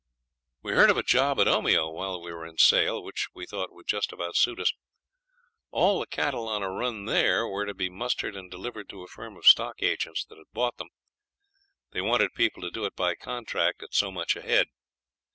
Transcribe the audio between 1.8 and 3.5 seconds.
while we were in Sale, which we